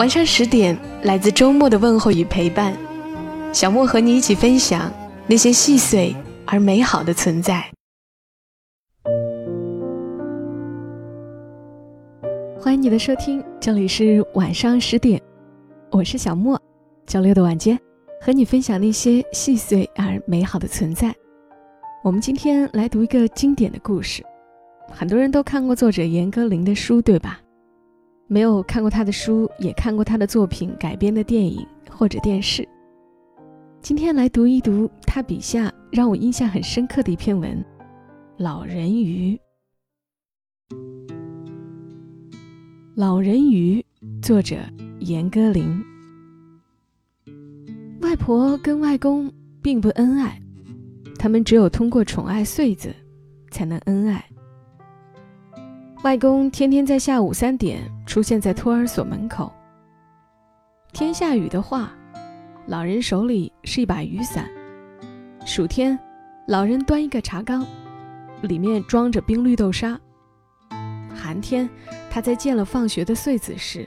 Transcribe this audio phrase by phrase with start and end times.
[0.00, 2.74] 晚上十点，来自周末的问候与陪伴，
[3.52, 4.90] 小莫和你一起分享
[5.26, 7.70] 那些细碎而美好的存在。
[12.58, 15.20] 欢迎你的收听，这里是晚上十点，
[15.90, 16.58] 我是小莫。
[17.06, 17.78] 周六的晚间，
[18.22, 21.14] 和你分享那些细碎而美好的存在。
[22.02, 24.24] 我们今天来读一个经典的故事，
[24.90, 27.38] 很多人都看过作者严歌苓的书，对吧？
[28.32, 32.66] 没有看过他的书，也看过他的作品改编的电影或者电视。
[33.82, 37.58] 今天来读一读他笔下让我印象很深刻的一篇文
[38.36, 39.36] 《老人鱼》。
[42.94, 43.84] 《老人鱼》
[44.22, 44.58] 作者
[45.00, 45.82] 严歌苓。
[48.00, 49.28] 外婆跟外公
[49.60, 50.40] 并不恩爱，
[51.18, 52.94] 他们只有通过宠爱穗子，
[53.50, 54.24] 才能恩爱。
[56.02, 59.52] 外公天天在下午三点出现在托儿所门口。
[60.94, 61.92] 天下雨的话，
[62.66, 64.46] 老人手里是一把雨伞；
[65.44, 65.98] 暑天，
[66.46, 67.66] 老人端一个茶缸，
[68.40, 69.94] 里面装着冰绿豆沙；
[71.14, 71.68] 寒天，
[72.10, 73.86] 他在见了放学的穗子时，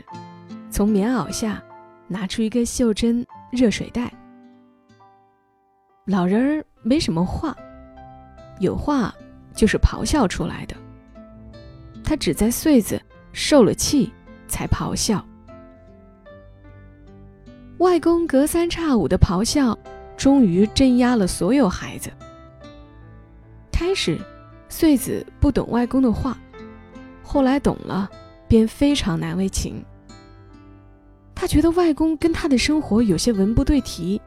[0.70, 1.60] 从棉袄下
[2.08, 4.14] 拿出一个袖珍热水袋。
[6.06, 7.58] 老人儿没什么话，
[8.60, 9.12] 有话
[9.56, 10.76] 就是咆哮出来的。
[12.04, 13.02] 他只在穗子
[13.32, 14.12] 受了气
[14.48, 15.24] 才咆哮。
[17.80, 19.78] 外公隔三差五的咆哮，
[20.16, 22.12] 终于镇压了所有孩子。
[23.72, 24.20] 开始，
[24.70, 26.38] 穗子不懂外公的话，
[27.24, 28.10] 后来懂了，
[28.48, 29.84] 便非常难为情。
[31.36, 34.22] 他觉得外公跟他的生活有些文不对题。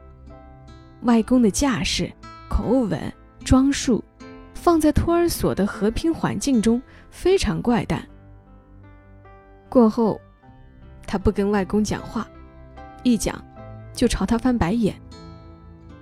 [1.01, 2.11] 外公的架势、
[2.49, 2.99] 口吻、
[3.43, 4.03] 装束。
[4.67, 8.05] 放在托儿所的和平环境中非常怪诞。
[9.69, 10.19] 过后，
[11.05, 12.27] 他不跟外公讲话，
[13.01, 13.41] 一讲
[13.93, 14.93] 就朝他翻白眼。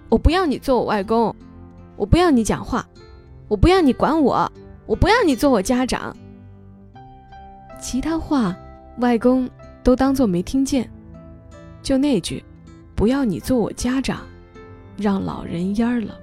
[0.10, 1.36] 我不要你做我外公，
[1.96, 2.84] 我不要你讲话，
[3.48, 4.52] 我不要你管我，
[4.88, 6.18] 我不要你做我家长。
[7.80, 8.58] 其他话，
[8.98, 9.48] 外公
[9.84, 10.90] 都当做没听见。
[11.84, 12.44] 就那句
[12.98, 14.22] “不要你做我家长”，
[14.98, 16.16] 让老人蔫了。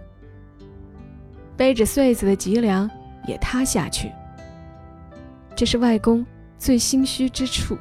[1.56, 2.90] 背着穗子的脊梁
[3.26, 4.10] 也塌下去，
[5.54, 6.24] 这是外公
[6.58, 7.76] 最心虚之处。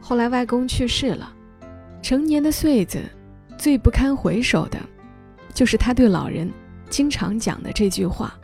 [0.00, 1.32] 后来外公去世了，
[2.02, 3.02] 成年的穗子
[3.58, 4.78] 最不堪回首的，
[5.54, 6.50] 就是他对老人
[6.90, 8.38] 经常讲的这句话。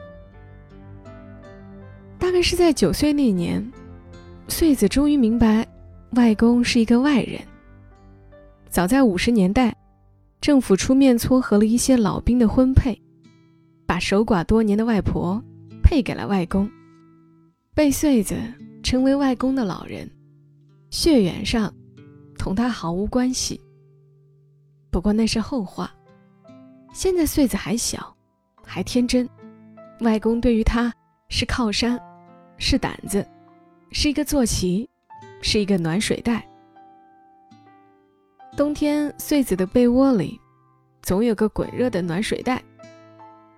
[2.18, 3.70] 大概是在九岁那年，
[4.48, 5.66] 穗子终于明白，
[6.12, 7.40] 外公是一个外人。
[8.70, 9.76] 早在五十年代，
[10.40, 13.01] 政府出面撮合了一些老兵的婚配。
[13.86, 15.42] 把守寡多年的外婆
[15.82, 16.70] 配给了外公，
[17.74, 18.36] 被穗子
[18.82, 20.10] 称为外公的老人，
[20.90, 21.72] 血缘上
[22.38, 23.60] 同他毫无关系。
[24.90, 25.92] 不过那是后话，
[26.92, 28.14] 现在穗子还小，
[28.62, 29.28] 还天真，
[30.00, 30.92] 外公对于他
[31.28, 32.00] 是靠山，
[32.58, 33.26] 是胆子，
[33.90, 34.88] 是一个坐骑，
[35.40, 36.46] 是一个暖水袋。
[38.54, 40.38] 冬天，穗子的被窝里
[41.02, 42.62] 总有个滚热的暖水袋。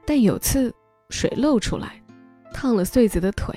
[0.06, 0.74] 但有次
[1.10, 2.00] 水漏出来，
[2.52, 3.54] 烫了穗子的腿。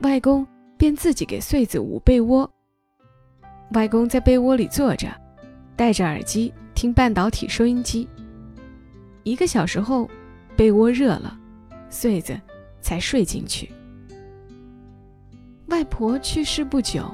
[0.00, 0.46] 外公
[0.76, 2.50] 便自己给穗子捂被窝。
[3.72, 5.08] 外公在被窝里坐着，
[5.74, 8.08] 戴着耳机听半导体收音机。
[9.22, 10.08] 一个小时后，
[10.56, 11.36] 被窝热了，
[11.90, 12.38] 穗子
[12.80, 13.72] 才睡进去。
[15.68, 17.12] 外婆去世不久，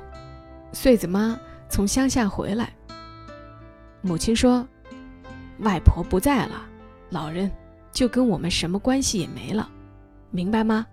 [0.73, 1.39] 穗子妈
[1.69, 2.71] 从乡下回来。
[4.03, 4.67] 母亲说
[5.61, 6.67] ：“外婆不在了，
[7.09, 7.51] 老人。”
[7.93, 9.71] 就跟我们什么关系也没了，
[10.31, 10.87] 明白吗？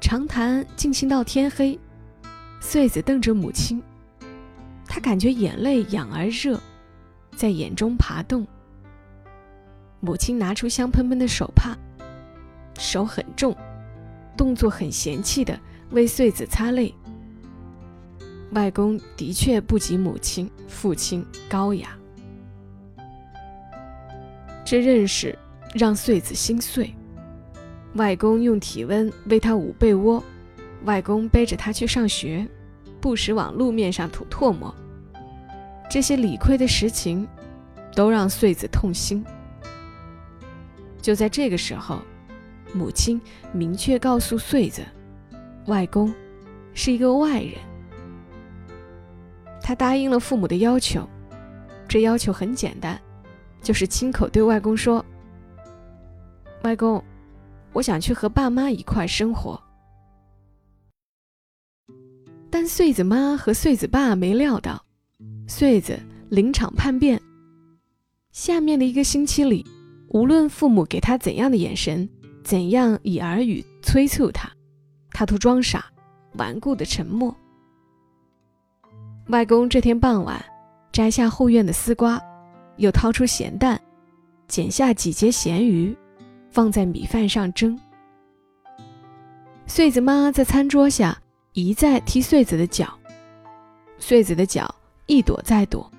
[0.00, 1.78] 长谈进行到天黑，
[2.60, 3.82] 穗子瞪着母亲，
[4.86, 6.58] 他感觉眼泪痒而热，
[7.36, 8.46] 在眼中爬动。
[10.00, 11.76] 母亲拿出香喷喷的手帕，
[12.78, 13.54] 手很重，
[14.36, 15.58] 动作很嫌弃的
[15.90, 16.94] 为穗子擦泪。
[18.52, 21.97] 外公的确不及母亲、父亲高雅。
[24.70, 25.34] 这认识
[25.72, 26.94] 让穗子心碎。
[27.94, 30.22] 外公用体温为他捂被窝，
[30.84, 32.46] 外公背着他去上学，
[33.00, 34.74] 不时往路面上吐唾沫。
[35.88, 37.26] 这些理亏的实情，
[37.94, 39.24] 都让穗子痛心。
[41.00, 42.02] 就在这个时候，
[42.74, 43.18] 母亲
[43.52, 44.82] 明确告诉穗子，
[45.64, 46.12] 外公
[46.74, 47.54] 是一个外人。
[49.62, 51.08] 他答应了父母的要求，
[51.88, 53.00] 这要求很简单，
[53.62, 55.04] 就是亲口对外公说
[56.64, 57.02] ：“外公，
[57.72, 59.60] 我想去和爸妈一块生活。”
[62.50, 64.82] 但穗子妈和穗子爸没料到，
[65.46, 65.98] 穗子
[66.30, 67.20] 临场叛变。
[68.32, 69.66] 下面的一个星期里，
[70.08, 72.08] 无论父母给他怎样的眼神，
[72.42, 74.50] 怎样以耳语催促他，
[75.10, 75.84] 他都装傻，
[76.34, 77.34] 顽固的沉默。
[79.28, 80.42] 外公这天傍晚，
[80.90, 82.18] 摘下后院的丝瓜，
[82.78, 83.80] 又掏出咸蛋，
[84.48, 85.96] 剪下几节咸鱼，
[86.50, 87.78] 放在米饭上蒸。
[89.66, 91.16] 穗子妈在餐桌下。
[91.54, 92.96] 一再踢穗子的脚，
[93.98, 94.72] 穗子的脚
[95.06, 95.90] 一躲再躲。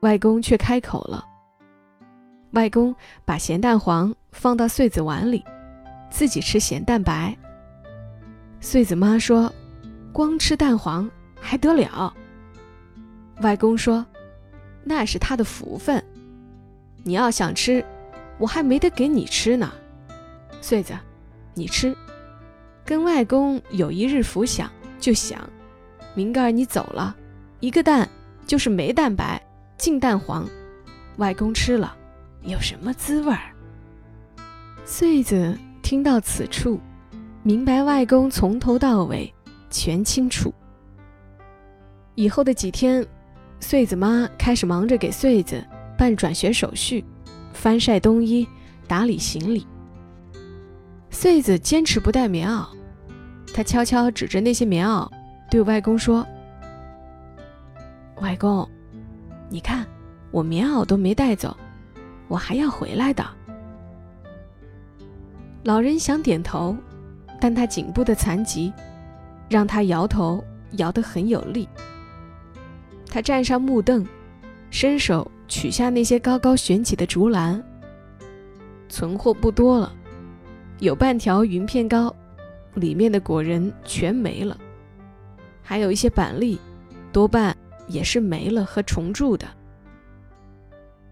[0.00, 1.24] 外公却开口了。
[2.50, 2.92] 外公
[3.24, 5.44] 把咸蛋黄放到穗子碗里，
[6.10, 7.36] 自己吃咸蛋白。
[8.58, 9.52] 穗子妈说
[10.12, 11.08] ：“光吃蛋黄
[11.40, 12.12] 还得了？”
[13.42, 14.04] 外公说
[14.84, 16.02] ：“那是他的福分，
[17.04, 17.84] 你要想吃，
[18.38, 19.72] 我还没得给你吃呢。”
[20.60, 20.92] 穗子，
[21.54, 21.96] 你吃。
[22.84, 25.48] 跟外公有一日福享，就想，
[26.14, 27.16] 明个儿你走了，
[27.60, 28.08] 一个蛋
[28.46, 29.40] 就是没蛋白，
[29.76, 30.48] 净蛋黄，
[31.16, 31.96] 外公吃了
[32.42, 33.54] 有什么滋味儿？
[34.84, 36.80] 穗子听到此处，
[37.44, 39.32] 明白外公从头到尾
[39.70, 40.52] 全清楚。
[42.16, 43.06] 以后的几天，
[43.62, 45.64] 穗子妈开始忙着给穗子
[45.96, 47.02] 办转学手续，
[47.52, 48.46] 翻晒冬衣，
[48.88, 49.64] 打理行李。
[51.10, 52.66] 穗子坚持不带棉袄，
[53.54, 55.08] 他悄悄指着那些棉袄，
[55.48, 56.26] 对外公说
[58.20, 58.68] ：“外公，
[59.48, 59.86] 你看，
[60.32, 61.56] 我棉袄都没带走，
[62.26, 63.24] 我还要回来的。”
[65.62, 66.76] 老人想点头，
[67.40, 68.72] 但他颈部的残疾
[69.48, 70.42] 让他摇头
[70.72, 71.68] 摇得很有力。
[73.12, 74.06] 他站上木凳，
[74.70, 77.62] 伸手取下那些高高悬起的竹篮，
[78.88, 79.94] 存货不多了。
[80.78, 82.16] 有半条云片糕，
[82.72, 84.58] 里面的果仁全没了，
[85.60, 86.58] 还有一些板栗，
[87.12, 87.54] 多半
[87.86, 89.46] 也是没了和虫蛀的。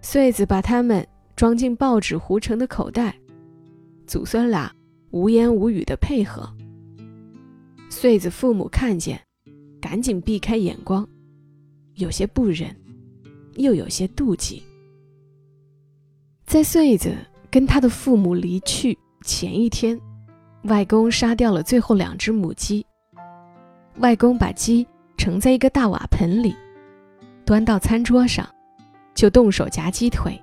[0.00, 1.06] 穗子把它们
[1.36, 3.14] 装进报纸糊成的口袋，
[4.06, 4.72] 祖孙俩
[5.10, 6.50] 无言无语的配合。
[7.90, 9.20] 穗子父母看见，
[9.82, 11.06] 赶紧避开眼光，
[12.00, 12.74] 有些不忍，
[13.54, 14.62] 又有些妒忌。
[16.46, 17.14] 在穗子
[17.50, 18.98] 跟他的父母离去。
[19.22, 20.00] 前一天，
[20.62, 22.84] 外公杀掉了最后两只母鸡。
[23.98, 24.86] 外公把鸡
[25.18, 26.56] 盛在一个大瓦盆里，
[27.44, 28.48] 端到餐桌上，
[29.14, 30.40] 就动手夹鸡腿。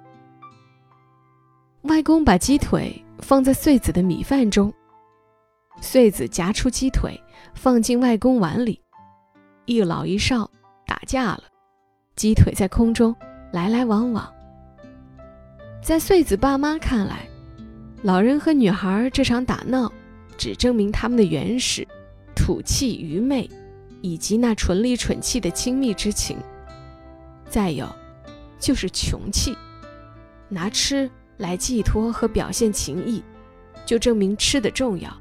[1.82, 4.72] 外公把鸡腿放在穗子的米饭中，
[5.82, 7.20] 穗子夹出鸡腿
[7.56, 8.80] 放进外公碗里，
[9.66, 10.50] 一老一少
[10.88, 11.44] 打架了，
[12.16, 13.14] 鸡腿在空中
[13.52, 14.34] 来来往往。
[15.84, 17.28] 在穗子爸妈看来，
[18.04, 19.92] 老人和女孩这场打闹，
[20.38, 21.86] 只证明他们的原始、
[22.34, 23.50] 土气、愚昧，
[24.02, 26.38] 以及那纯里蠢气的亲密之情。
[27.50, 27.88] 再有，
[28.58, 29.56] 就是穷气，
[30.48, 33.22] 拿吃来寄托和表现情谊，
[33.86, 35.12] 就证明吃的重要，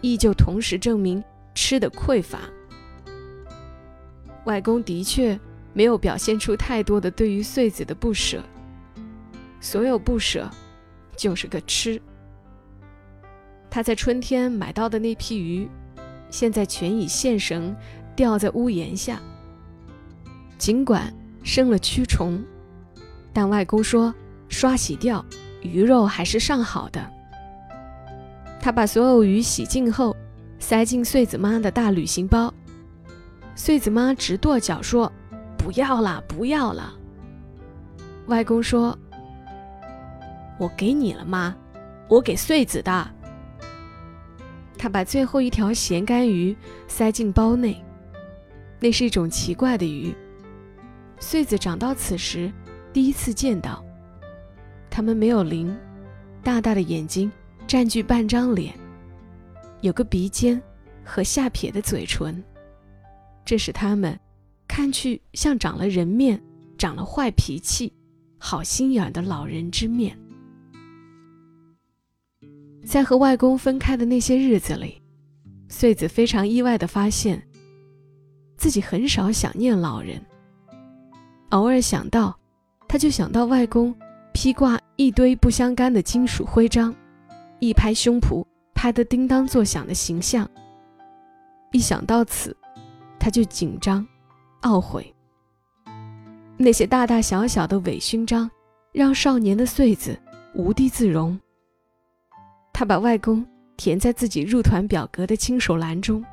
[0.00, 1.22] 亦就同时证明
[1.54, 2.38] 吃的匮乏。
[4.46, 5.38] 外公的确
[5.72, 8.42] 没有表现出太多的对于穗子的不舍，
[9.60, 10.50] 所有不舍。
[11.18, 11.98] 就是个吃。
[13.70, 15.66] 他在春天买到的那批鱼，
[16.28, 17.74] 现在全已现绳
[18.14, 19.18] 吊在屋檐下。
[20.58, 21.10] 尽管
[21.42, 22.44] 生了蛆虫，
[23.32, 24.14] 但外公说
[24.50, 25.24] 刷洗掉，
[25.62, 27.00] 鱼肉还是上好的。
[28.60, 30.14] 他把所有鱼洗净后，
[30.58, 32.52] 塞进穗子妈的大旅行包。
[33.56, 35.10] 穗子妈直跺脚说
[35.58, 36.94] ：“不要了，不要了。”
[38.28, 38.96] 外公说。
[40.58, 41.54] 我给你了妈？
[42.08, 43.10] 我给穗子的。
[44.78, 46.56] 他把最后一条咸干鱼
[46.88, 47.82] 塞进包内，
[48.80, 50.14] 那是一种奇怪的鱼。
[51.18, 52.50] 穗子长到此时
[52.92, 53.84] 第一次见到。
[54.88, 55.76] 它们没有鳞，
[56.42, 57.30] 大大的眼睛
[57.66, 58.72] 占据半张脸，
[59.82, 60.60] 有个鼻尖
[61.04, 62.42] 和下撇的嘴唇，
[63.46, 64.18] 这使他们
[64.68, 66.42] 看去像长了人面、
[66.76, 67.92] 长了坏脾气、
[68.36, 70.18] 好心眼的老人之面。
[72.84, 75.00] 在和外公分开的那些日子里，
[75.68, 77.40] 穗子非常意外地发现，
[78.56, 80.20] 自己很少想念老人，
[81.50, 82.36] 偶尔想到，
[82.88, 83.94] 他就想到外公
[84.32, 86.94] 披挂一堆不相干的金属徽章，
[87.60, 90.48] 一拍胸脯拍得叮当作响的形象。
[91.72, 92.56] 一想到此，
[93.26, 94.06] 他就紧张、
[94.62, 95.12] 懊悔。
[96.56, 98.48] 那些大大小小的伪勋章，
[98.92, 100.16] 让少年的穗子
[100.54, 101.36] 无地自容。
[102.72, 103.44] 他把外公
[103.76, 106.24] 填在自己入团表格的亲手栏中。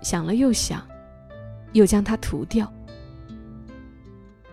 [0.00, 0.80] 想了又想，
[1.72, 2.72] 又将它涂掉。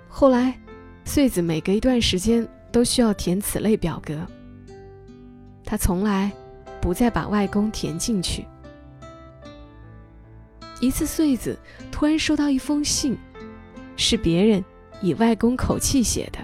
[0.10, 0.60] 后来，
[1.04, 4.26] 穗子每隔一段时间都需要填此类表格。
[5.64, 6.32] 他从来
[6.82, 8.44] 不再把外公填进去。
[10.86, 11.58] 一次，穗子
[11.92, 13.18] 突然收到一封信，
[13.96, 14.64] 是别人
[15.02, 16.40] 以外公口气写的，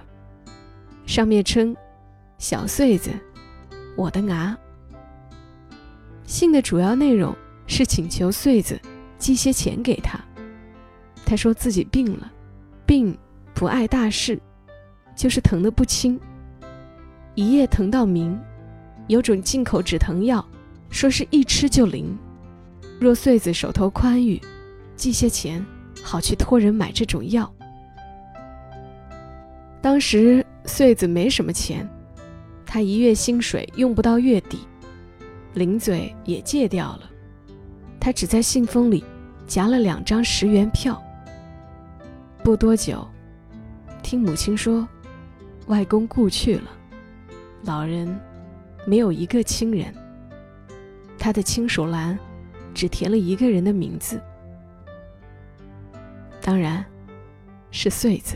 [1.05, 1.75] 上面称
[2.39, 3.11] ：“小穗子，
[3.95, 4.57] 我的牙。”
[6.25, 7.35] 信的主要内容
[7.67, 8.79] 是请求穗子。
[9.19, 10.19] 寄些钱给他，
[11.23, 12.31] 他说自己病了，
[12.87, 13.15] 病
[13.53, 14.41] 不碍大事，
[15.15, 16.19] 就是疼得不轻，
[17.35, 18.35] 一夜疼到明，
[19.05, 20.43] 有种进口止疼药，
[20.89, 22.17] 说是一吃就灵。
[23.01, 24.39] 若穗子手头宽裕，
[24.95, 25.65] 寄些钱，
[26.03, 27.51] 好去托人买这种药。
[29.81, 31.89] 当时穗子没什么钱，
[32.63, 34.59] 他一月薪水用不到月底，
[35.55, 37.09] 零嘴也戒掉了。
[37.99, 39.03] 他只在信封里
[39.47, 41.01] 夹了两张十元票。
[42.43, 43.07] 不多久，
[44.03, 44.87] 听母亲说，
[45.65, 46.69] 外公故去了，
[47.63, 48.15] 老人
[48.85, 49.91] 没有一个亲人。
[51.17, 52.15] 他的亲属栏
[52.73, 54.19] 只填了一个人的名字，
[56.41, 56.83] 当然
[57.69, 58.35] 是穗子。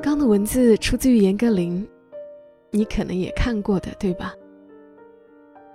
[0.00, 1.84] 刚的文字出自于严歌苓，
[2.70, 4.32] 你可能也看过的，对吧？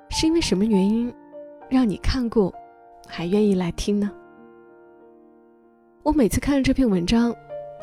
[0.10, 1.14] 是因为什么原因，
[1.70, 2.54] 让你看过，
[3.08, 4.10] 还愿意来听呢？
[6.04, 7.36] 我每次看了这篇文章，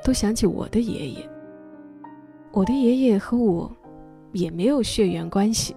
[0.02, 1.35] 都想起我的爷爷。
[2.52, 3.70] 我的爷爷和我，
[4.32, 5.76] 也没有血缘关系，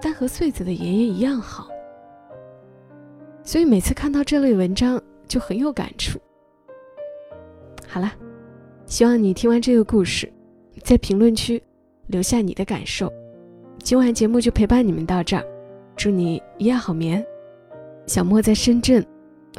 [0.00, 1.68] 但和穗子的爷爷一样好，
[3.42, 6.18] 所以每次看到这类文章，就很有感触。
[7.86, 8.12] 好了。
[8.86, 10.28] 希望你听完这个故事，
[10.82, 11.62] 在评论区
[12.08, 13.08] 留下你的感受。
[13.84, 15.44] 今晚节目就陪伴你们到这儿，
[15.94, 17.24] 祝你一夜好眠。
[18.08, 19.06] 小莫在深圳，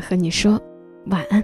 [0.02, 0.62] 和你说
[1.06, 1.42] 晚安。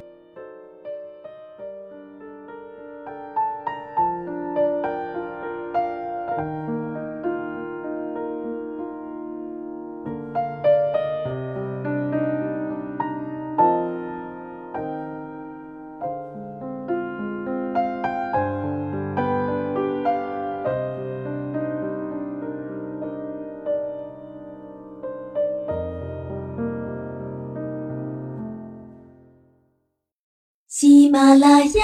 [31.27, 31.83] 喜马拉雅，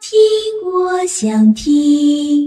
[0.00, 0.16] 听
[0.64, 2.43] 我想听。